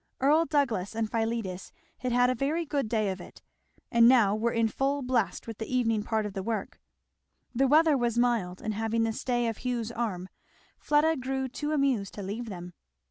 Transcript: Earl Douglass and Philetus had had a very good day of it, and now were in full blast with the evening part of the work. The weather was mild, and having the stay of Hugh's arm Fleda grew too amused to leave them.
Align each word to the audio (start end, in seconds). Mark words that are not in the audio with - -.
Earl 0.19 0.45
Douglass 0.45 0.95
and 0.95 1.07
Philetus 1.11 1.71
had 1.99 2.11
had 2.11 2.31
a 2.31 2.33
very 2.33 2.65
good 2.65 2.89
day 2.89 3.11
of 3.11 3.21
it, 3.21 3.43
and 3.91 4.07
now 4.09 4.35
were 4.35 4.51
in 4.51 4.67
full 4.67 5.03
blast 5.03 5.45
with 5.45 5.59
the 5.59 5.71
evening 5.71 6.01
part 6.01 6.25
of 6.25 6.33
the 6.33 6.41
work. 6.41 6.81
The 7.53 7.67
weather 7.67 7.95
was 7.95 8.17
mild, 8.17 8.63
and 8.63 8.73
having 8.73 9.03
the 9.03 9.13
stay 9.13 9.45
of 9.45 9.57
Hugh's 9.57 9.91
arm 9.91 10.27
Fleda 10.79 11.17
grew 11.17 11.47
too 11.47 11.71
amused 11.71 12.15
to 12.15 12.23
leave 12.23 12.49
them. 12.49 12.73